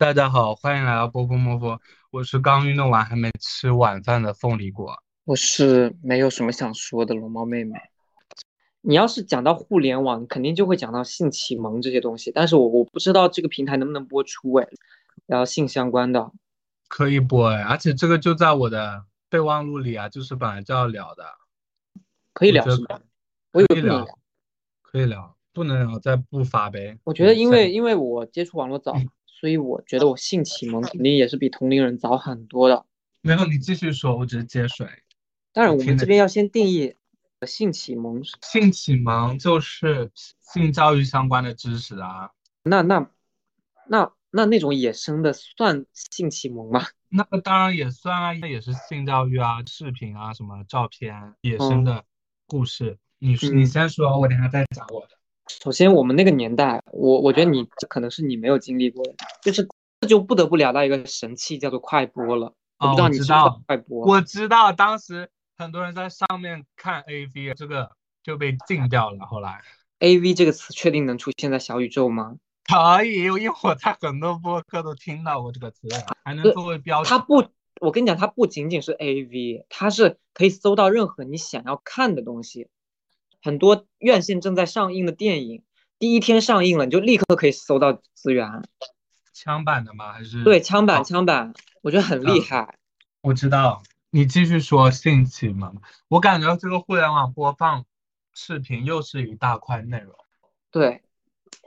[0.00, 1.78] 大家好，欢迎来到波波摸波，
[2.10, 4.94] 我是刚运动完还没吃晚饭的凤梨果。
[5.26, 7.78] 我是没有什么想说的龙猫妹妹。
[8.80, 14.66] 你要是讲到互联网，肯定就会讲到性启蒙这些东西，但是我我不知道这个平台能不能播出哎，
[15.26, 16.32] 然后性相关的
[16.88, 21.26] 可以播哎，而且这个就在我的备忘录里啊，就是本来就要聊的，
[22.32, 22.98] 可以聊是吧？
[23.52, 24.18] 可以聊不能聊。，
[24.80, 26.98] 可以聊，不能聊再不发呗。
[27.04, 28.96] 我觉得因嗯为因为我接触网络早，
[29.40, 32.84] 所以我觉得我性启蒙肯定也是比同龄人早很多的。
[33.22, 34.86] 没有你继续说，我只是接水。
[35.54, 36.94] 当然，我们这边要先定义
[37.46, 43.10] 性启蒙性启蒙就是性教育相关的知识啊，那那
[43.88, 46.86] 那那那种野生的算性启蒙吗？
[47.08, 52.04] 那个当然也算啊，那也是性教育啊，视频啊，什么照片、野生嗯的
[52.46, 52.98] 故事。
[53.18, 55.19] 你嗯你先说，我等下再讲我的。
[55.48, 59.66] 首先，我们那个年代，我我觉得你可能是你没有经历过的，就是
[60.00, 62.54] 这就不得不聊到一个神器，叫做快播了。
[62.78, 64.06] 我哦不知道你知道快播？
[64.06, 67.90] 我知道当时很多人在上面看 AV，这个
[68.22, 69.26] 就被禁掉了。
[69.26, 69.60] 后来
[69.98, 72.36] A V 这个词确定能出现在小宇宙吗？
[72.64, 75.88] 可以，因为我在很多播客都听到过这个词，
[76.24, 77.10] 还能作为标题。
[77.10, 77.44] 它不，
[77.80, 82.68] 我跟你讲，它不仅仅是 A V，它是可以搜到任何你想要看的东西。
[83.42, 85.62] 很多院线正在上映的电影，
[85.98, 88.62] 第一天上映了，你就立刻可以搜到资源。
[89.32, 90.12] 枪版的吗？
[90.12, 92.74] 还是对，枪版，哦枪版，我觉得很厉嗯害。
[93.22, 95.80] 我知道，你继续说性启蒙。
[96.08, 97.84] 我感觉这个互联网播放
[98.34, 100.14] 视频又是一大块内容。
[100.70, 101.02] 对，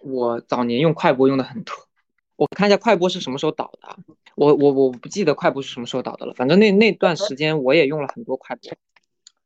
[0.04, 1.74] 我早年用快播用的很多。
[2.36, 3.98] 我看一下快播是什么时候倒的啊，
[4.36, 6.34] 我我我不记得快播是什么时候倒的了。
[6.34, 8.72] 反正那那段时间我也用了很多快播。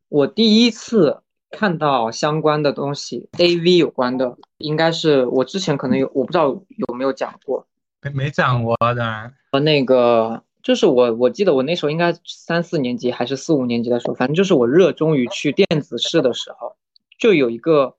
[0.09, 7.65] 我第一次看到相关的东西，AV 有关的，应该是我之前可能有，我不知道有没有讲过。
[8.01, 9.33] 没没讲过，当然。
[9.51, 16.75] 呃，那个就是我，我记得我那时候应该三四年级还是四五年级的时候，反正就是我热衷于去电子室的时候，
[17.17, 17.95] 就有一个，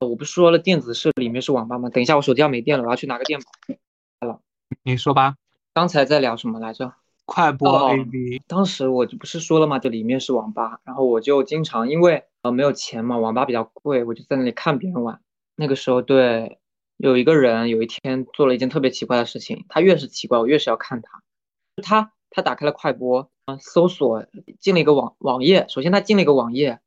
[0.00, 1.88] 我不是说了电子室里面是网吧吗？
[1.88, 4.40] 等一下，我手机要没电了，我要去拿个电宝。
[4.82, 5.36] 你说吧，
[5.72, 6.92] 刚才在聊什么来着？
[7.24, 9.78] 快播哦 AV，当时我就不是说了吗？
[9.78, 15.20] 这里面是网吧，然后我就经常因为呃没有钱嘛，网吧比较贵，我就在那里看别人玩。
[15.56, 16.58] 那个时候对，
[16.96, 21.22] 有一个人有一天做了一件特别奇怪的事情，他越是奇怪，我越是要看他。
[21.82, 24.26] 他他打开了快播，啊，搜索
[24.60, 26.80] 进了一个网网页，首先他进了一个网页，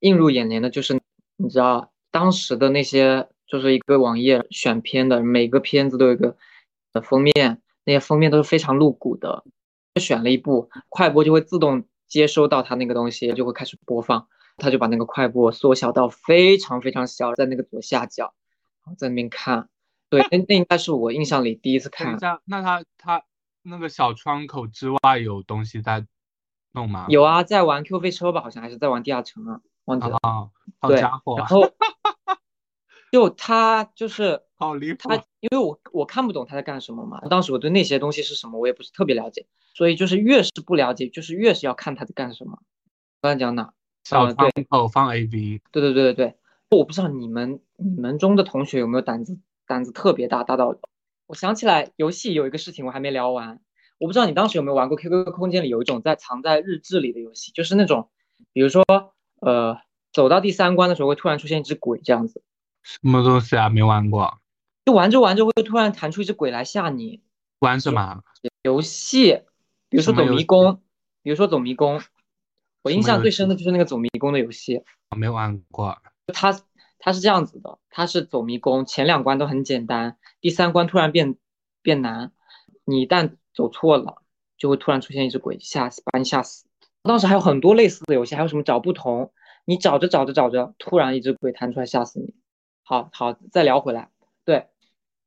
[0.00, 1.00] 映入眼帘的就是
[1.36, 6.36] 你知道当时的那些就是一个网页选片的，每个片子都有一个
[6.92, 9.44] 呃封面，那些封面都是非常露骨的。
[10.00, 14.26] 选了一部快播，就会自动接收到它那个东西，就会开始播放。
[14.56, 18.34] 他就把那个快播缩小到非常非常小，在那个左下角，
[18.84, 19.68] 然后在那边看。
[20.08, 22.14] 对，那那应该是我印象里第一次看。
[22.14, 23.24] 一，那他他
[23.62, 26.06] 那个小窗口之外有东西在
[26.72, 27.06] 弄吗？
[27.08, 30.18] 有啊，在玩 Q 飞车吧，好像还是在玩地下城啊，忘记了。
[30.20, 31.62] 啊，好，家伙啊，然后
[33.10, 42.58] 就他就是 好离谱他，因为我我看不懂他在干什么嘛，当时我对那些东西是什么我也不是特别了解，所以就是越是不了解，就是越是要看他在干什么。
[43.22, 43.72] 刚才讲哪？
[44.04, 44.50] 小呃，对。
[44.50, 46.36] 窗口放 AV，对对对对对，
[46.70, 50.76] 我不知道你们你们中的同学有没有胆子胆子特别大，大到
[51.26, 53.60] 我想起来游戏有一个事情我还没聊完，
[53.98, 58.10] 我不知道你当时有没有玩过 QQ 空间里有一种在藏在日志里的游戏，就是那种
[58.52, 58.84] 比如说
[59.40, 59.78] 呃
[60.12, 62.42] 走到第三关的时候会突然出现一只鬼这样子，
[62.82, 63.68] 什么东西啊？
[63.68, 64.38] 没玩过，
[64.84, 67.22] 就玩着玩着会突然弹出一只鬼来吓你。
[67.60, 68.22] 玩什么？
[68.62, 69.42] 游戏，
[69.88, 70.82] 比如说走迷宫，
[71.22, 72.00] 比如说走迷宫，
[72.82, 74.82] 我印象最深的就是那个走迷宫的游戏。
[75.10, 75.96] 我没玩过。
[76.28, 76.60] 它
[76.98, 81.36] 它是这样子的，它是走迷宫，前两关都很简单，第三关突然变
[81.82, 82.32] 变难，
[82.84, 84.22] 你一旦走错了，
[84.56, 86.66] 就会突然出现一只鬼，吓死，把你吓死。
[87.02, 89.32] 当时还有很多类似的游戏，还有什么找不同，
[89.64, 92.34] 你找着找着找着，突然一只鬼弹出来吓死你。
[92.84, 94.10] 好好，再聊回来，
[94.44, 94.66] 对，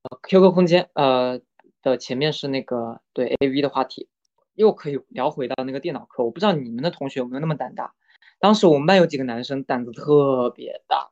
[0.03, 1.41] 呃，QQ 空间呃
[1.81, 4.07] 的前面是那个对 AV 的话题，
[4.55, 6.23] 又可以聊回到那个电脑课。
[6.23, 7.93] 我不知道你们的同学有没有那么胆大，
[8.39, 11.09] 当时我们班有几个男生胆子特别大，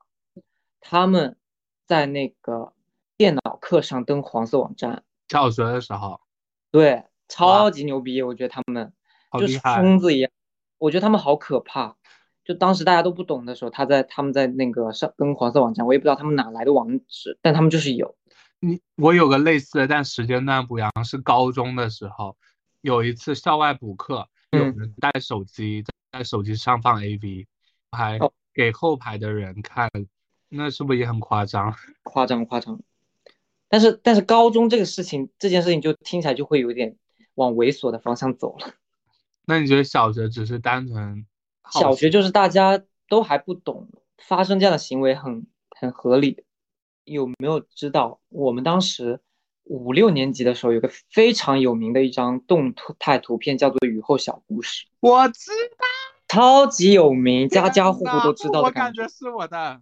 [0.82, 1.38] 他们
[1.86, 2.74] 在那个
[3.18, 6.20] 电脑课上登黄色网站，小学的时候，
[6.72, 8.92] 对，超级牛逼，我觉得他们
[9.40, 9.60] 就是。
[9.60, 10.32] 疯子一样，
[10.78, 11.96] 我觉得他们好可怕。
[12.46, 18.18] 就当时大家都不懂的时候，他在他们在那个上登黄色网站，我也不知道他们哪来的网址，但他们就是有。
[18.60, 22.36] 你我有个类似的，但时间段不一样，是高中的时候，
[22.84, 27.48] 有一次校外补课，有嗯人带手机在手机上放 AV，
[27.92, 29.90] 还哦给后排的人看，
[30.50, 31.74] 那是不是也很夸张？
[32.04, 32.82] 夸张夸张。
[33.70, 36.98] 但是但是高中这个事情，这件事情就听起来就会有点
[37.36, 38.74] 往猥琐的方向走了。
[39.46, 41.26] 那你觉得小学只是单纯？
[41.72, 43.88] 小学就是大家都还不懂，
[44.18, 46.44] 发生这样的行为很很合理。
[47.06, 49.22] 有没有知道我们当时
[49.64, 54.86] 五六年级的时候有个非常有名的一张动态图片，叫做《雨后小故事》。
[55.00, 55.86] 我知道，
[56.28, 59.08] 超级有名，家家户户都知道的感觉。
[59.08, 59.82] 是我的，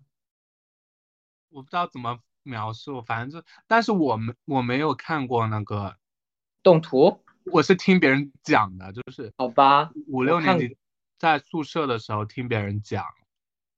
[1.49, 5.95] 我不知道怎么描述，反正就，但是我没我没有看过那个
[6.61, 10.77] 动图，我是听别人讲的，就是好吧，五六年级
[11.17, 13.05] 在宿舍的时候听别人讲。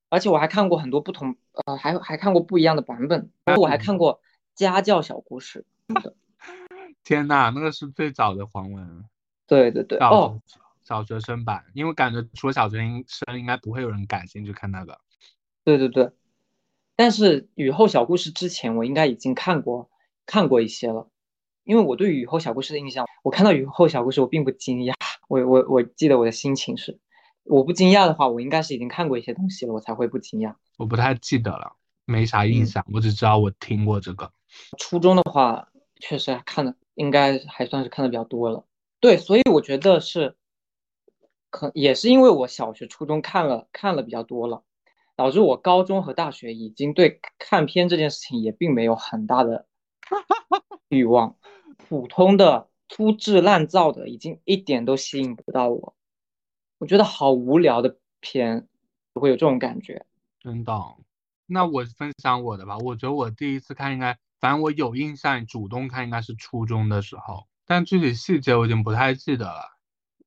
[0.10, 1.36] 而且我还看过很多不同，
[1.66, 3.32] 呃，还还看过不一样的版本。
[3.46, 4.22] 然后我还看过
[4.54, 5.66] 家教小故事。
[7.04, 9.06] 天呐，那个是最早的黄文。
[9.48, 9.98] 对对对。
[10.00, 10.40] 哦，
[10.84, 12.78] 小学生版，因为感觉除了小学
[13.08, 15.00] 生，应该不会有人感兴趣看那个。
[15.64, 16.12] 对对对。
[16.96, 19.90] 但是雨后小故事之前，我应该已经看过
[20.26, 21.10] 看过一些了。
[21.64, 24.94] 因为我对雨后小故事的印象，我看到雨后小故事，我并不惊讶。
[25.28, 27.00] 我我我记得我的心情是。
[27.46, 30.56] 我不惊讶的话，我应该是已经看过一些东西了，我才会不惊讶。
[30.78, 31.74] 我不太记得了，
[32.06, 34.32] 没啥印象，我只知道我听过这个。
[34.78, 35.68] 初中的话，
[36.00, 38.66] 确实看的应该还算是看的比较多了。
[39.00, 40.36] 对，所以我觉得是，
[41.50, 44.64] 可也是因为我小学、初中看了看了比较多了，
[45.16, 49.68] 导致我高中和大学已经对看片这件事情也并没有很大的
[50.90, 51.36] 欲望。
[51.78, 55.96] 普通的粗制滥造的，已经一点都吸引不到我。
[56.78, 58.68] 我觉得好无聊的片，
[59.14, 60.06] 会有这种感觉。
[60.40, 60.74] 真的？
[61.46, 62.78] 那我分享我的吧。
[62.78, 69.78] 我觉得我第一次看应该，反正我有印象，主动看应该是初中的时候，但具体细节我已经不太记得了，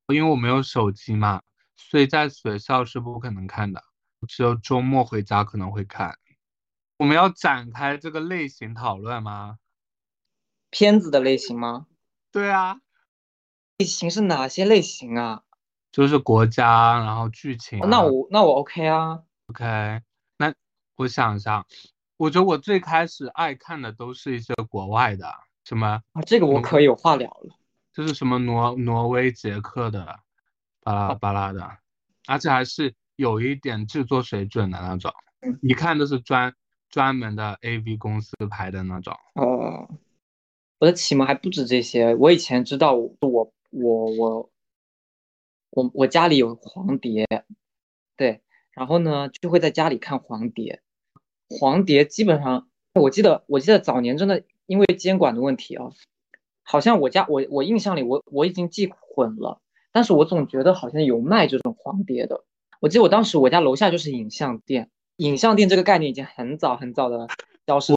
[0.06, 1.42] 因为我没有手机嘛，
[1.76, 3.84] 所以在学校是不可能看的，
[4.26, 6.18] 只有周末回家可能会看。
[6.96, 9.58] 我们要展开这个类型讨论吗？
[10.70, 11.86] 片子的类型吗？
[12.32, 12.80] 对啊。
[13.76, 15.42] 类型是哪些类型啊？
[15.92, 17.80] 就是国家，然后剧情。
[17.80, 20.00] 那我那我 OK 啊，OK。
[20.38, 20.54] 那
[20.96, 21.66] 我想一下，
[22.16, 25.32] 我觉得我最开始爱看的都是一些国外的，
[25.64, 26.22] 什么啊？
[26.22, 27.54] 这个我可以有话聊了。
[27.92, 30.20] 就是什么挪挪威、捷克的，
[30.82, 31.78] 巴拉巴拉的，
[32.26, 35.12] 而且还是有一点制作水准的那种，
[35.62, 36.54] 一看都是专
[36.90, 39.14] 专门的 AV 公司拍的那种。
[39.34, 39.88] 哦，
[40.78, 43.16] 我的启蒙还不止这些，我以前知道，我
[43.70, 44.50] 我我。
[45.70, 47.26] 我我家里有黄碟，
[48.16, 48.40] 对，
[48.70, 50.80] 然后呢就会在家里看黄碟。
[51.48, 55.90] 黄碟基本上，我记得我记得早年真的因为监管的问题啊，
[56.62, 59.60] 好像我家我我印象里我我已经记混了，
[59.92, 62.44] 但是我总觉得好像有卖这种黄碟的。
[62.80, 67.28] 我记得我当时我家楼下就是影像店，影像店这个概念已经很早很早的
[67.66, 67.94] 消失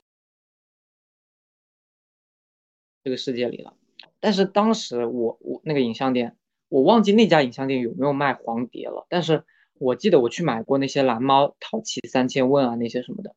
[3.04, 3.74] 这个世界里了。
[4.20, 6.36] 但是当时我我那个影像店。
[6.72, 9.44] 我忘记那家影像店有没有卖黄碟了，但是
[9.80, 13.36] 我记得我去买过那些蓝猫、淘气三千问啊那些什么的。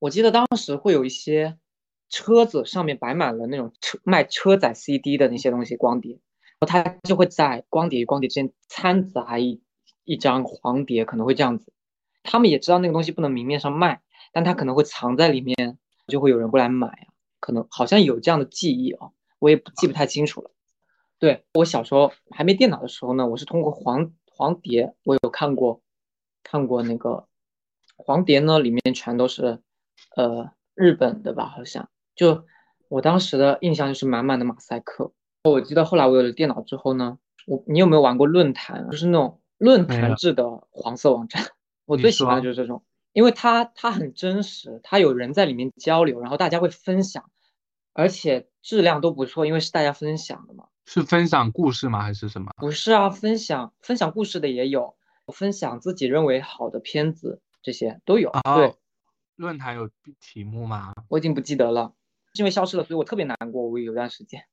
[0.00, 1.58] 我记得当时会有一些
[2.08, 6.18] 车子上面摆满了那种车卖车载 CD 的那些东西光碟，
[6.58, 9.62] 然后他就会在光碟与光碟之间掺杂一
[10.04, 11.72] 一张黄碟，可能会这样子。
[12.22, 14.02] 他们也知道那个东西不能明面上卖，
[14.32, 17.06] 但他可能会藏在里面，就会有人过来买啊。
[17.40, 19.10] 可能好像有这样的记忆啊，
[19.40, 20.50] 我也不记不太清楚了。
[21.18, 25.82] 对我小时候还没电脑的时候呢，我是通过黄黄碟，我有看过，
[26.42, 27.28] 看过那个
[27.94, 29.60] 黄碟呢，里面全都是
[30.16, 32.44] 呃日本的吧，好像就
[32.88, 35.12] 我当时的印象就是满满的马赛克。
[35.44, 38.90] 我记得后来我有了电脑之后呢，我你有没有玩过论坛？
[38.90, 41.40] 就是那种论坛制的黄色网站，
[41.86, 42.82] 我最喜欢的就是这种，
[43.12, 47.30] 因为它它很真实，它有人在里面交流，然后大家会分享，
[47.92, 50.64] 而且质量都不错，因为是大家分享的嘛。
[50.94, 52.02] 是分享故事吗？
[52.02, 52.52] 还是什么？
[52.58, 54.94] 不是啊，分享分享故事的也有，
[55.28, 58.30] 分享自己认为好的片子，这些都有。
[58.54, 58.74] 对，
[59.36, 59.88] 论坛有
[60.20, 60.92] 题目吗？
[61.08, 61.94] 我已经不记得了，
[62.34, 63.66] 因为消失了，所以我特别难过。
[63.66, 64.44] 我有段时间，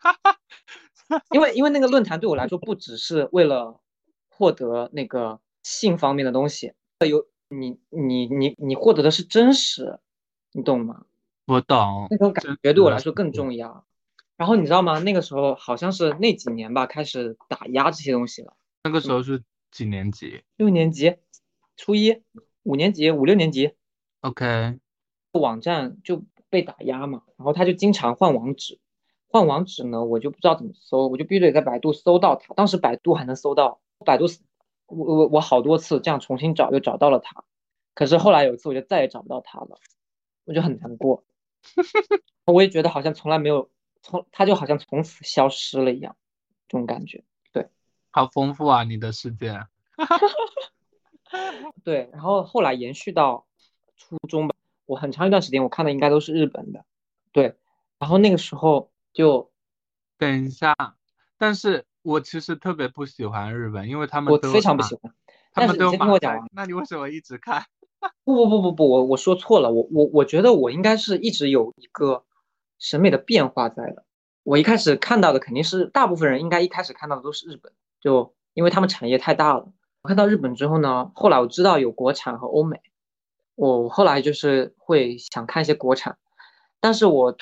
[0.00, 0.40] 哈哈
[1.30, 3.80] 因为因为那个论坛对我来说不只是为了
[4.28, 6.72] 获得那个性方面的东西，
[7.06, 10.00] 有你你你你获得的是真实，
[10.50, 11.04] 你懂吗？
[11.46, 13.84] 我懂，那种感觉对我来说更重要。
[14.38, 15.00] 然后你知道吗？
[15.00, 18.56] 那个时候好像是那几年吧，开始打压这些东西了。
[18.84, 19.42] 那个时候是
[19.72, 20.44] 几年级？
[20.56, 21.16] 六年级，
[21.76, 22.22] 初一，
[22.62, 23.72] 五年级，五六年级。
[24.20, 24.78] OK，
[25.32, 28.78] 网站就被打压嘛，然后他就经常换网址，
[29.26, 32.54] 换网址呢，我就不知道怎么搜，我就必须得在百度搜到他。
[32.54, 34.26] 当时百度还能搜到，百度
[34.86, 37.42] 我我我好多次这样重新找，又找到了他。
[37.92, 39.80] 可是后来有一次，我就再也找不到他了，
[40.44, 41.24] 我就很难过。
[42.46, 43.68] 我也觉得好像从来没有
[44.08, 46.16] 从，他就好像从此消失了一样，
[46.66, 47.22] 这种感觉。
[47.52, 47.68] 对，
[48.10, 49.60] 好丰富啊，你的世界。
[51.84, 53.46] 对，然后后来延续到
[53.96, 54.54] 初中吧，
[54.86, 56.86] 我很长一段时间我看的应该都是日本的。
[57.32, 57.54] 对，
[57.98, 59.50] 然后那个时候就，
[60.16, 60.74] 等一下，
[61.36, 65.12] 但是我其实特别不喜欢日本，因为他们我非常不喜欢。
[65.52, 66.48] 他们都先听我讲完。
[66.52, 67.66] 那你为什么一直看？
[68.24, 72.24] 不不不不不，我我说错了，我我我觉得我应该是一直有一个
[72.78, 74.04] 审美的变化在的。
[74.42, 79.72] 我一开始看到的肯定是大部分人应该一开始看到的都是日本，就因为他们产业太大了。
[80.02, 82.80] 我看到日本之后呢，后来我知道有国产和欧美，
[83.54, 86.18] 我后来就是会想看一些国产，
[86.80, 87.36] 但是我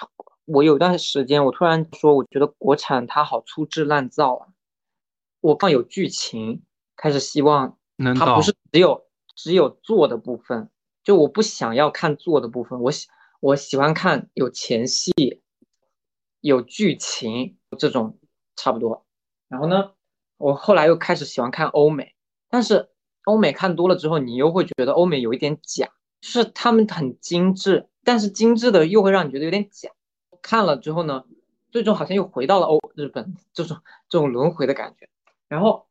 [0.44, 4.48] 我有段时间我突然说，我觉得国产它好粗制滥造啊，
[5.40, 6.62] 我放有剧情，
[6.96, 7.78] 开始希望
[8.18, 9.06] 它不是只有。
[9.38, 10.70] 只有做的部分，
[11.04, 13.06] 就我不想要看做的部分，我喜
[13.46, 15.12] 我喜欢看有前戏、
[16.40, 18.18] 有剧情这种
[18.56, 19.06] 差不多。
[19.46, 19.92] 然后呢，
[20.36, 22.16] 我后来又开始喜欢看欧美，
[22.50, 22.88] 但是
[23.24, 25.88] 欧美看多了之后，你又会觉得欧美有一点假，
[26.20, 29.90] 就是他们很精致，但是精致的又会让你觉得有点假。
[30.42, 31.22] 看了之后呢，
[31.70, 35.08] 最终好像又回到了欧日本这种这种轮回的感觉，
[35.46, 35.86] 然后。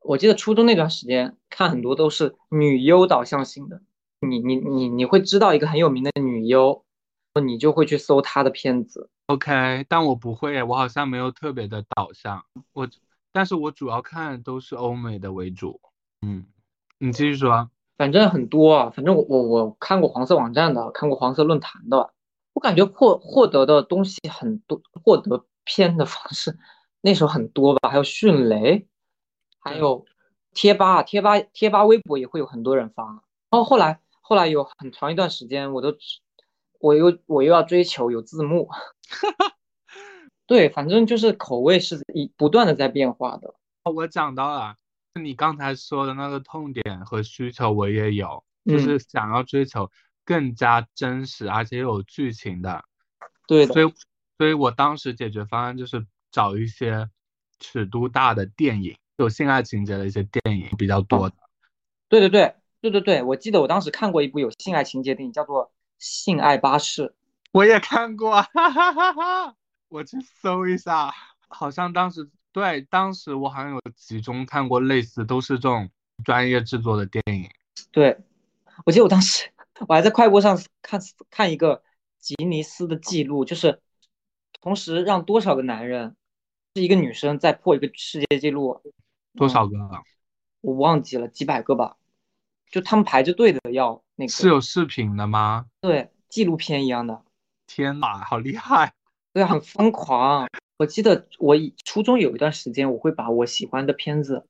[0.00, 3.82] 我记得初中那段时间看很多都是女优导向型的，
[4.20, 6.84] 你你你你会知道一个很有名的女优，
[7.40, 9.10] 你就会去搜他的片子。
[9.26, 12.88] OK，但我不会，我好像没有特别的导向，我
[13.32, 15.80] 但是我主要看都是欧美的为主。
[16.22, 16.46] 嗯，
[16.98, 17.70] 你继续说。
[17.96, 22.12] 反正很多啊，反正我我我看过黄色网站的，看过黄色论坛的，
[22.52, 26.58] 我感觉获获得的东西很多，获得片的方式
[27.00, 28.86] 那时候很多吧，还有迅雷。
[29.58, 30.04] 还有
[30.54, 33.02] 贴吧，贴吧，贴吧，微博也会有很多人发。
[33.50, 35.92] 然后后来，后来有很长一段时间，我都，
[36.86, 38.68] 我又我又要追求有字幕。
[40.46, 43.54] 对，反正就是口味是一不断的在变化的。
[43.82, 44.76] 我讲到了
[45.20, 49.90] 你刚才说的那个痛点和需求，我也有，就是想要追求
[50.24, 52.84] 更加真实而且有剧情的。
[53.48, 53.92] 对，所以，
[54.38, 57.10] 所以我当时解决方案就是找一些
[57.58, 58.96] 尺度大的电影。
[59.16, 61.34] 有性爱情节的一些电影比较多的，
[62.10, 65.64] 对对对对对对，我记得我当时看过一部有性爱情节电影，叫做
[65.98, 67.08] 《性爱巴士》，
[67.52, 69.56] 我也看过，哈哈哈哈
[69.88, 71.12] 我去搜一下，
[71.48, 75.88] 好像当时对，当时我好像有集中看过类似，都是这种
[76.24, 77.48] 专业制作的电影。
[77.92, 78.18] 对，
[78.84, 79.50] 我记得我当时
[79.86, 81.00] 我还在快播上看
[81.30, 81.82] 看一个
[82.18, 83.80] 吉尼斯的记录，就是
[84.60, 86.16] 同时让多少个男人
[86.74, 88.82] 是一个女生在破一个世界纪录。
[89.34, 89.76] 多少个？
[90.62, 91.96] 我忘记了，几百个吧。
[92.70, 94.30] 就他们排着队的要那个。
[94.30, 95.66] 是有视频的吗？
[95.80, 97.22] 对，纪录片一样的。
[97.66, 98.92] 天哪，好厉害！
[99.32, 100.48] 对，很疯狂。
[100.78, 104.46] 我记得我初中有一段时间，我会把我喜欢的片子，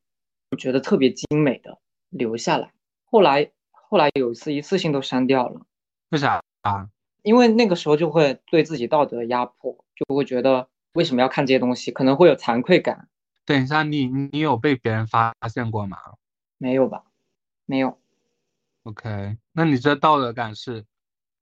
[0.51, 1.79] 我觉得特别精美的
[2.11, 2.73] 留下来。
[3.05, 5.61] 后来，后来有一次一次性都删掉了。
[6.11, 6.89] 为啥啊？
[7.23, 13.09] 因为那个时候就会对自己道德压迫，就会觉得为什么要看这些东西，可能会有惭愧感。
[13.45, 15.97] 等一下，你你有被别人发现过吗？
[16.59, 17.05] 没有吧，
[17.65, 17.99] 没有。
[18.87, 20.85] OK，那你这道德感是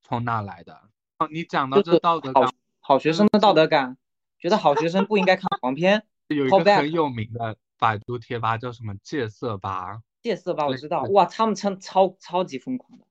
[0.02, 0.80] 从哪来的？
[1.18, 3.98] 哦，你讲到这道德感，好学生的道德感，
[4.38, 6.06] 觉得好学生不应该看黄片。
[6.28, 10.00] 有一个很有名的百度贴吧叫什么“戒色吧”？
[10.22, 11.02] 戒色吧，我知道。
[11.02, 13.04] 哇，他们称超超级疯狂的，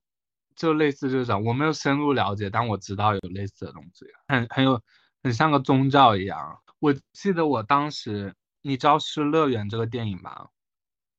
[0.56, 4.82] 就类似这种，我没有深入了解，但我知道有类似的东西，很很有，
[5.22, 6.60] 很像个宗教一样。
[6.80, 8.34] 我记得我当时。
[8.66, 10.48] 你知道《失乐园》这个电影吧？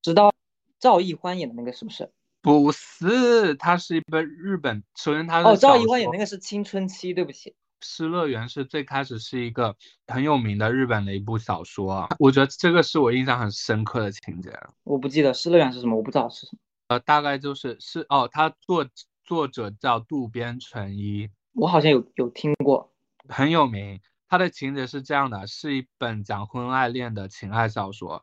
[0.01, 0.33] 知道，
[0.79, 2.11] 赵奕欢演的那个是不是？
[2.45, 4.85] 不是，它是一本日本。
[4.97, 7.15] 首先，它是哦，赵一欢演那个是青春期。
[7.15, 9.75] 对不起，《失乐园》是最开始是一个
[10.07, 12.07] 很有名的日本的一部小说。
[12.19, 14.53] 我觉得这个是我印象很深刻的情节。
[14.83, 16.59] 我不记得《失乐园》是什么，我不知道是什么。
[16.89, 18.87] 呃，大概就是是哦，他作
[19.25, 22.93] 作者叫渡边淳一，我好像有有听过，
[23.27, 24.03] 很有名。
[24.29, 28.23] 它的情节是这样的，是一本讲婚外恋的情爱小说，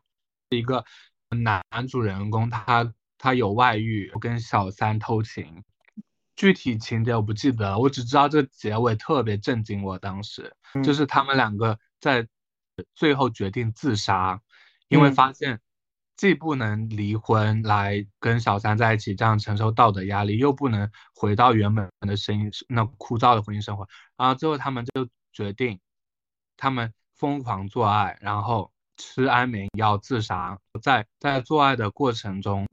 [0.50, 0.84] 一个
[1.30, 5.62] 男主人公他他有外遇，跟小三偷情，
[6.34, 10.52] 具体情节我不记得了，我只知道这个结尾特别震惊我当时，
[10.82, 12.26] 就是他们两个在
[12.96, 14.40] 最后决定自杀，
[14.88, 15.60] 因为发现
[16.16, 25.78] 既不能离婚来跟小三在一起，这样承受道德压力，又不能回到原本的声音那枯燥的婚姻生活，然后最后他们就决定。
[26.54, 30.58] 他们疯狂做爱，然后吃安眠药自杀。
[30.82, 32.66] 在在做爱的过程中，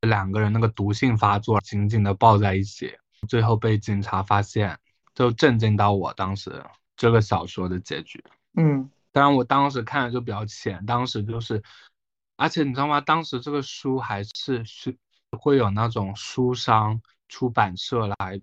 [0.00, 2.92] 两个人那个毒性发作，紧紧的抱在一起，
[3.28, 4.78] 最后被警察发现。
[5.12, 6.64] 就震惊到我当时
[6.96, 8.24] 这个小说的结局。
[8.54, 11.62] 嗯，当然我当时看的就比较浅，当时就是，
[12.36, 13.00] 而且你知道吗？
[13.00, 14.96] 当时这个书还是是
[15.38, 18.40] 会有那种书商出版社来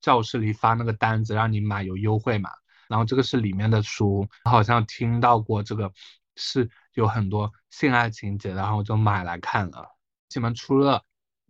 [0.00, 2.50] 教室里发那个单子让你买有优惠嘛。
[2.88, 5.92] 然后这个是里面的书，好像听到过这个
[6.36, 9.96] 是有很多性爱情节，然后我就买来看了。
[10.34, 11.02] 你们除了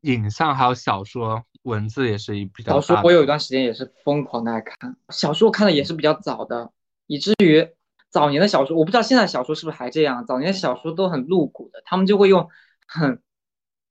[0.02, 2.80] 影像还有小说，文字也是一比较。
[2.80, 6.72] 小说我有一段时间也是疯狂的爱看小说我，看的也是比较早的，
[7.06, 7.68] 以至于
[8.08, 10.24] 早年的小说，我不知道现在小说是不是还这样。
[10.24, 12.48] 早年的小说都很露骨的，他们就会用
[12.86, 13.20] 很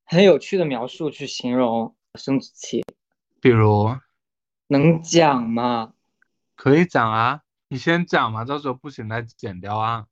[0.05, 2.85] 很有趣的描述去形容生殖器，
[3.41, 3.95] 比如
[4.67, 5.93] 能讲吗？
[6.55, 10.05] 可以讲啊，你先讲嘛，到时候不行再剪掉啊。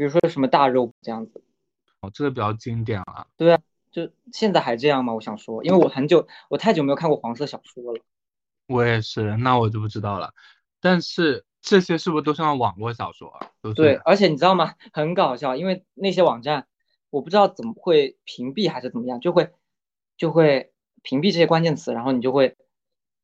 [0.00, 1.44] 比如说什么大肉这样子，
[2.00, 3.26] 哦，这个比较经典了。
[3.36, 5.12] 对啊，就现在还这样吗？
[5.12, 8.00] 我想说，因为我很久，我太久没有看过黄色小说了。
[8.66, 10.32] 我也是，那我就不知道了。
[10.80, 13.50] 但是这些是不是都像网络小说啊？
[13.76, 14.74] 对，而且你知道吗？
[14.90, 16.66] 很搞笑，因为那些网站，
[17.10, 19.52] 我不知道怎么会屏蔽还是怎么样，就会
[20.16, 22.56] 就会屏蔽这些关键词，然后你就会。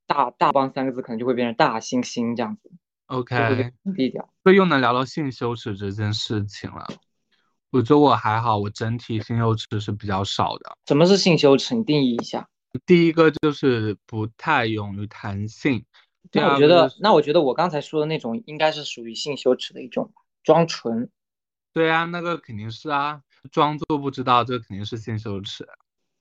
[0.09, 2.71] 大大帮三个字可能就会变成大猩猩这样子
[3.07, 4.29] ，OK，低调。
[4.43, 6.87] 所以又能聊到性羞耻这件事情了。
[7.71, 10.77] 我觉得我还好，我整体性羞耻是比较少的。
[10.87, 11.75] 什么是性羞耻？
[11.75, 12.49] 你定义一下。
[12.85, 15.85] 第一个就是不太勇于谈性。
[16.33, 21.11] 那我觉得，那我觉得我刚才说的那种应该是属于性羞耻的一种，装纯。
[21.73, 25.67] 对啊，那个肯定是啊，装作不知道，这肯定是性羞耻。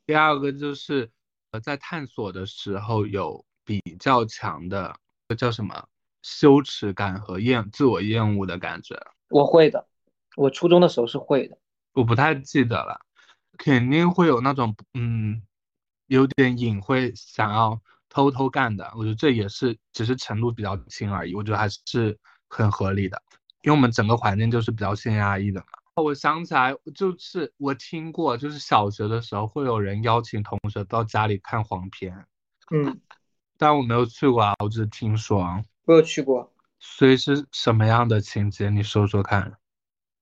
[0.05, 1.09] 第二个就是
[1.51, 3.43] 呃，在探索的时候有。
[3.67, 4.95] 比较强的，
[5.39, 5.87] 叫什么？
[6.27, 8.99] 羞耻感和厌自我厌恶的感觉。
[9.29, 9.85] 我会的，
[10.35, 11.55] 我初中的时候是会的，
[11.93, 12.99] 我不太记得了，
[13.59, 15.43] 肯定会有那种嗯，
[16.07, 17.79] 有点隐晦想要
[18.09, 18.91] 偷偷干的。
[18.97, 22.17] 我觉得这也是只是程度比较轻而已，我觉得还是
[22.49, 23.21] 很合理的，
[23.61, 25.67] 因为我们整个环境就是比较性压抑的嘛。
[26.01, 32.25] 我想起来，就是我听过，就是小学的时候会有人邀请同学到家里看黄片，
[32.71, 32.99] 嗯。
[33.57, 35.61] 但我没有去过啊，我只是听说。
[35.85, 38.69] 我有去过，所以是什么样的情节？
[38.69, 39.57] 你说说看。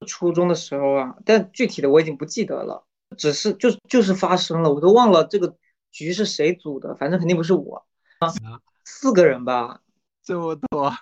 [0.05, 2.85] 初中的时候啊，但具体的我已经不记得了，
[3.17, 5.55] 只是就就是发生了，我都忘了这个
[5.89, 7.85] 局是谁组的，反正肯定不是我。
[8.19, 8.27] 啊，
[8.83, 9.81] 四个人吧，
[10.21, 10.93] 这么多，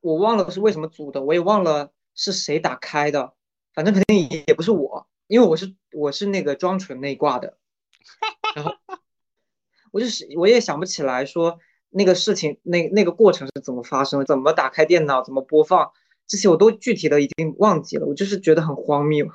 [0.00, 3.34] 我忘了是为什么组的，我也忘了是谁打开的，
[3.74, 7.58] 反正肯定也不是我，因为我是我是那个装纯那一挂的，
[8.56, 8.74] 然后。
[9.90, 11.58] 我就是我也想不起来说
[11.90, 15.90] 那个事情那那个过程是怎么发生的，怎么打开电脑，怎么播放
[16.26, 18.06] 这些我都具体的已经忘记了。
[18.06, 19.26] 我就是觉得很荒谬，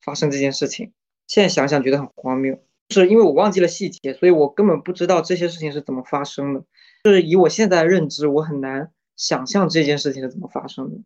[0.00, 0.92] 发生这件事情，
[1.26, 2.58] 现在想想觉得很荒谬，
[2.90, 6.64] 是因为我忘记了细节，所以我根本不知道这些事情是怎么发生的。
[7.02, 10.98] 就是以我现在认知，我很难想象这件事情是怎么发生的。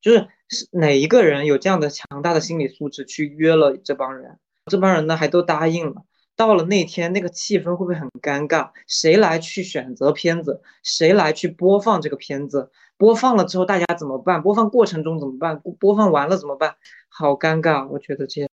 [0.00, 6.04] 就是是哪一个人有这样的强大的心理素质去约了这帮人，这帮人呢还都答应了。
[6.34, 8.70] 到了那天，那个气氛会不会很尴尬？
[8.86, 10.62] 谁来去选择片子？
[10.82, 12.70] 谁来去播放这个片子？
[12.96, 14.42] 播放了之后大家怎么办？
[14.42, 15.60] 播放过程中怎么办？
[15.60, 16.76] 播放完了怎么办？
[17.08, 18.48] 好尴尬，我觉得这些。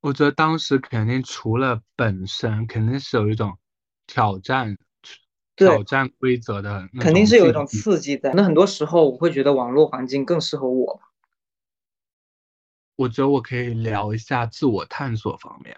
[0.00, 3.58] 我觉得当时肯定除了本身，肯定是有一种
[4.06, 4.78] 挑战，
[5.56, 8.32] 挑战规则的，肯定是有一种刺激的。
[8.34, 11.00] 那很多时候我会觉得网络环境更适合我。
[12.94, 15.76] 我觉得我可以聊一下自我探索方面。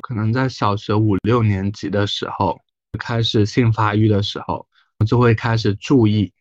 [0.00, 2.58] 可能在小学五六年级的时候，
[2.98, 4.66] 开始性发育的时候，
[5.06, 6.32] 就会开始注意，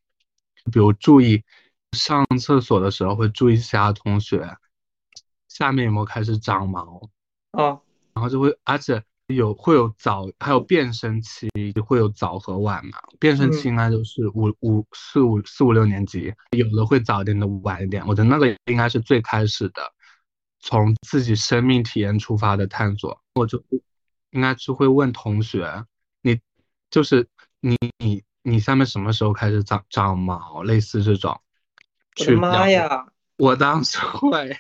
[0.72, 1.44] 比如注意
[1.92, 4.58] 上厕所的时候会注意其他同学
[5.50, 7.10] 下面有没有开始长毛
[7.52, 7.78] 啊，
[8.14, 11.50] 然后就会，而且有会有早，还有变声期，
[11.86, 12.98] 会有早和晚嘛。
[13.20, 18.06] 变声期应该就是五五四五四五六年级，有的会早一点的，晚一点。
[18.08, 19.82] 我觉得那个应该是最开始的。
[20.62, 23.64] 从自己生命体验出发的探索，我就
[24.30, 25.86] 应该是会问同学，
[26.22, 26.40] 你
[26.90, 27.28] 就是
[27.60, 30.64] 你你你下面什么时候开始长长毛？
[30.64, 31.42] 类似这种。
[32.20, 33.08] 我的妈呀！
[33.38, 34.56] 我当时会，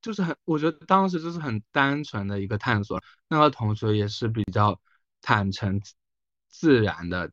[0.00, 3.02] 就是很，我觉得当时就是很单纯的一个探索。
[3.28, 4.80] 那个同学也是比较
[5.20, 5.80] 坦诚
[6.48, 7.30] 自然的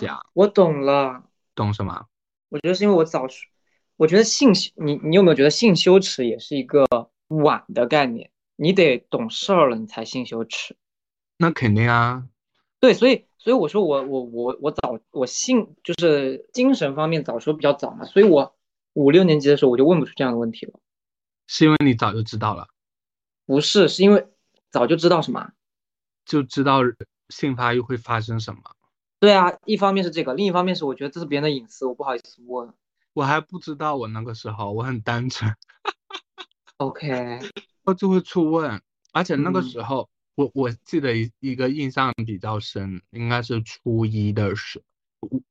[0.00, 0.24] 讲。
[0.32, 1.24] 我懂了。
[1.54, 2.06] 懂什么？
[2.48, 3.26] 我觉得是因为我早，
[3.96, 6.86] 我觉得性你你有没有觉得性羞耻也是一个？
[7.36, 10.76] 晚的概念，你得懂事儿了，你才性羞耻。
[11.36, 12.28] 那肯定啊，
[12.80, 18.54] 对，所以所以我说我我我我早我性就是精神方面早熟比较早嘛，所以我
[18.92, 20.78] 五六年级的时候我就问不出这样的问题了。
[21.46, 22.68] 是因为你早就知道了？
[23.46, 24.26] 不是，是因为
[24.70, 25.52] 早就知道什么？
[26.24, 26.80] 就知道
[27.28, 28.60] 性发育会发生什么？
[29.18, 32.72] 对啊，一方面是这个，另一方面是我觉得这是别人的隐私，我不好意思问。
[33.12, 35.54] 我还不知道我那个时候我很单纯。
[36.82, 37.38] OK，
[37.84, 44.82] 我就会出问，而且那个嗯时候，我我记得一一个印象比较深，应该是初一的时，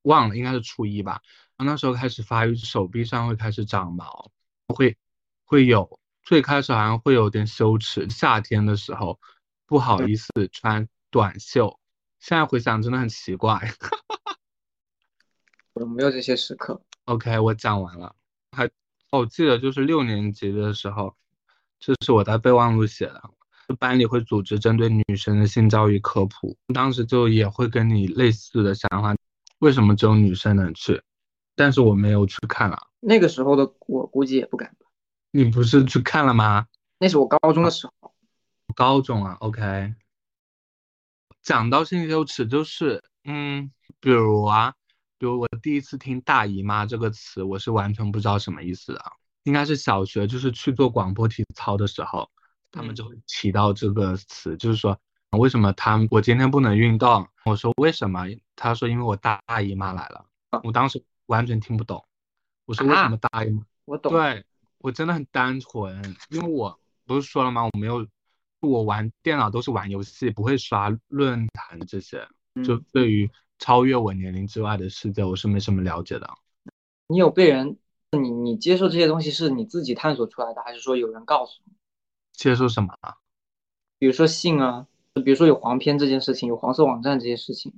[0.02, 1.22] 忘了应该是初一吧。
[1.58, 4.30] 那时候开始发育，手臂上会开始长毛，
[4.68, 4.98] 会
[5.46, 9.18] 会有，最开始好像会有点羞耻，夏天的时候
[9.66, 11.80] 不好意思穿短袖，
[12.20, 13.74] 现在回想真的很奇怪。
[15.74, 16.82] 我没有这些时刻。
[17.06, 18.16] OK，我讲完了。
[19.12, 21.16] 我记得就是六年级的时候，
[21.80, 23.22] 这是我在备忘录写的。
[23.80, 29.16] 班里会组织针对女生的性教育科普，当时就也会跟你类似的想法，
[29.60, 31.02] 为什么只有女生能去？
[31.56, 32.88] 但是我没有去看啊。
[33.00, 34.88] 那个时候的我估计也不敢吧。
[35.32, 36.68] 你不是去看了吗？
[36.98, 38.14] 那是我高中的时候。
[38.76, 39.94] 高中啊，OK。
[41.42, 44.74] 讲到性羞耻，就是嗯，比如啊，
[45.22, 49.00] 比如我第一次听“大姨妈”这个词，我是完全不知道什么意思的。
[49.44, 52.28] 应该是小学，就是去做广播体操的时候，
[52.72, 55.00] 他们就会提到这个词，就是说
[55.38, 57.28] 为什么他我今天不能运动？
[57.46, 58.26] 我说为什么？
[58.56, 60.26] 他说因为我大姨妈来了。
[60.64, 62.04] 我当时完全听不懂，
[62.66, 63.62] 我说为什么大姨妈？
[63.86, 64.12] 我懂。
[64.12, 64.44] 对
[64.80, 67.64] 我真的很单纯，因为我不是说了吗？
[67.64, 68.08] 我没有，
[68.60, 72.28] 我玩电脑都是玩游戏，不会刷论坛这些。
[72.66, 76.28] 就对于超越我年龄之外的世界，我是没什么了解的。
[77.06, 77.78] 你有被人，
[78.10, 81.74] 你你接受这些东西是你自己探索出来的，还是说有人告诉你？
[82.34, 83.18] 接受什么啊？
[84.00, 87.72] 比如说性啊，比如说有黄片这件事情，有黄色网站这些事情，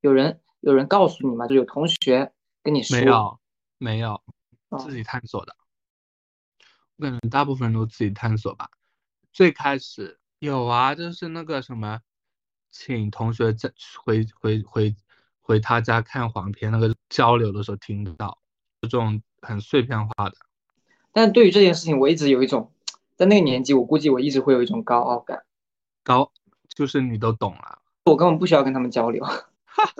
[0.00, 1.46] 有人有人告诉你吗？
[1.46, 2.98] 就有同学跟你说？
[2.98, 3.40] 没有，
[3.76, 4.22] 没有，
[4.70, 5.54] 哦自己探索的。
[6.96, 8.70] 我感觉大部分人都自己探索吧。
[9.30, 12.00] 最开始有啊，就是那个什么，
[12.70, 13.70] 请同学在
[14.02, 14.96] 回回回
[15.48, 18.36] 回他家看黄片那个交流的时候听到，
[18.82, 20.34] 这种很碎片化的。
[21.10, 22.70] 但对于这件事情，我一直有一种，
[23.16, 25.42] 在那个年纪，我估计我一直会有一种高傲感。
[26.04, 26.30] 高
[26.68, 29.24] 就是你都懂了，我根本不需要跟他们交流，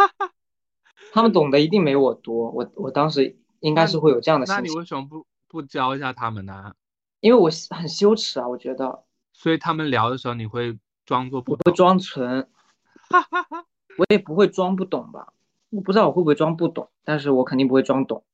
[1.13, 2.51] 他们懂得一定没我多。
[2.51, 4.65] 我我当时应该是会有这样的心情。
[4.65, 6.75] 那你为什么不不教一下他们呢？
[7.21, 9.03] 因为我很羞耻啊，我觉得。
[9.33, 11.63] 所以他们聊的时候，你会装作不懂？
[11.65, 12.47] 我会装纯，
[13.09, 13.65] 哈哈
[13.97, 15.33] 我也不会装不懂吧？
[15.71, 18.25] 我不知道我会不会装不懂，但是我肯定不会装懂，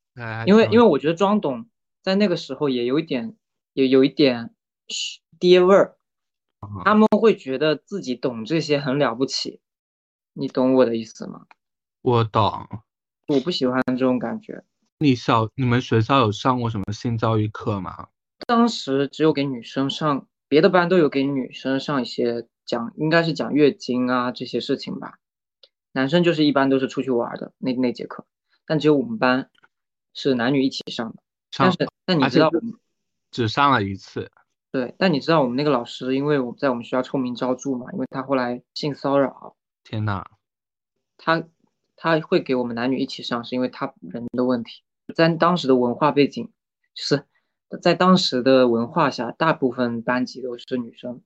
[0.47, 1.67] 因为因为我觉得装懂
[2.03, 3.37] 在那个时候也有一点，
[3.73, 4.55] 也有一点
[5.39, 5.97] 爹味儿。
[6.85, 9.61] 他们会觉得自己懂这些很了不起，
[10.33, 11.45] 你懂我的意思吗？
[12.01, 12.67] 我懂，
[13.27, 14.65] 我不喜欢这种感觉。
[14.99, 18.09] 你小你们学校有上过什么性教育课吗？
[18.47, 25.19] 当时只有给女生上，别的班都有给女生上一些讲，应该是讲月经啊这些事情吧。
[25.95, 28.27] 男生就是一般都是出去玩的那那节课，
[28.67, 29.49] 但只有我们班
[30.13, 31.23] 是男女一起上的。
[31.53, 32.75] 上但是但你知道我们
[33.31, 34.29] 只上了一次。
[34.73, 39.55] 对，但你知道我们那个老师，因为我在我们学校臭名昭著嘛，因为他后来性骚扰。
[39.85, 40.25] 天呐，
[41.17, 41.45] 他
[41.95, 44.83] 他会给我们男女一起上，是因为他人的问题。
[45.15, 46.51] 在当时的文化背景，
[46.93, 47.25] 就是
[47.81, 51.23] 在当时的文化下，大部分班级都是女生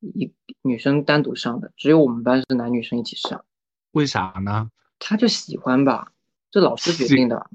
[0.00, 3.42] 一女生单独上的，只有我们班是男女生一起上。
[3.92, 4.68] 为啥呢？
[4.98, 6.12] 他就喜欢吧，
[6.50, 7.48] 这老师决定的。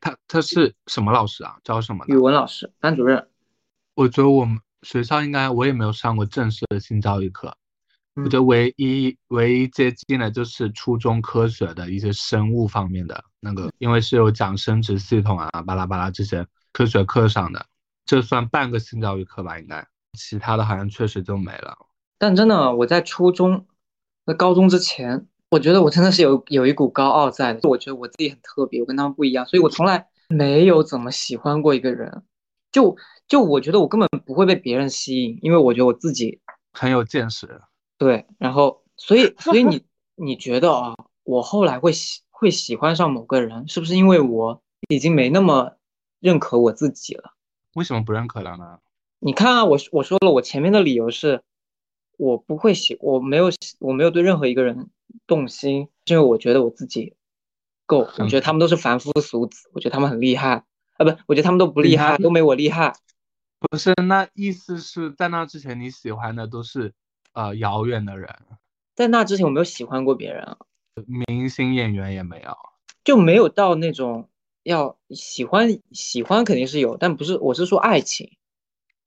[0.00, 1.56] 他他是什么老师啊？
[1.64, 2.12] 教什么的？
[2.12, 3.28] 语文老师，班主任。
[3.94, 7.48] 我觉得我们学校应该我也没有上过正式的性教育课。
[8.14, 17.64] 嗯我觉得唯一唯一接近的就是初中科学的一些生物方面的那个，因为是有讲生殖系统啊、巴拉巴拉这些科学课上的，
[18.04, 19.86] 这算半个性教育课吧，应该。
[20.18, 21.74] 其他的好像确实就没了。
[22.18, 23.66] 但真的，我在初中、
[24.26, 27.68] 在高中之前，我觉得我真的是有有一股高傲在的。
[27.68, 32.22] 我觉得我自己很特别，我跟他们不一样，所以我从来没有怎么喜欢过一个人。
[32.70, 32.96] 就
[33.28, 36.40] 就我觉得我根本不会被别人吸引，因为我觉得我自己
[36.72, 37.60] 很有见识。
[37.98, 39.84] 对，然后所以所以你
[40.16, 45.72] 你觉得啊，我后来会喜会喜欢上某个人，是不是因为我已经没那么
[46.18, 47.34] 认可我自己了？
[47.74, 48.78] 为什么不认可了呢？
[49.18, 51.42] 你看啊，我我说了，我前面的理由是，
[52.16, 54.88] 我不会喜，我没有我没有对任何一个人
[55.26, 57.14] 动心，是因为我觉得我自己
[57.86, 60.64] 够，我觉得他们都是凡夫俗子，我觉得他们很厉害。
[60.98, 62.94] 啊，不，我觉得他们都不厉害，都没我厉害。
[63.58, 66.92] 不是，那意思是在那之前你喜欢的都是
[67.32, 68.28] 呃遥远的人，
[68.94, 70.58] 在那之前我没有喜欢过别人啊，
[71.28, 72.56] 明星演员也没有，
[73.04, 74.28] 就没有到那种
[74.64, 78.36] 要喜欢喜欢肯定是有，但不是，我是说爱情。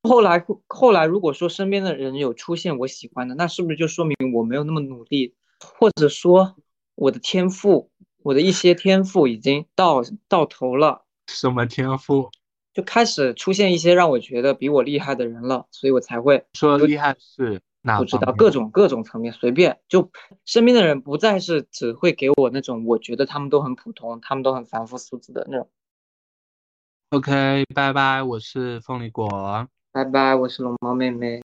[0.02, 6.56] 后来后来如果说身边的人有出现我喜欢的，那是不是就说明我没有那么努力，或者说
[6.94, 7.90] 我的天赋
[8.22, 12.30] 我的一些天赋已经到到头了，什么天赋？
[12.74, 17.98] 就开始出现一些让我觉得比我厉害的人了，所以我才会说厉害是哪？
[17.98, 20.10] 不知道各种各种层面，随便就
[20.44, 25.70] 身边的人不再是只会给我那种我觉得他们都很普通，他们都很凡夫俗子的那种。
[27.10, 29.68] OK，拜拜，我是凤梨果。
[29.92, 31.45] 拜拜，我是龙猫妹妹。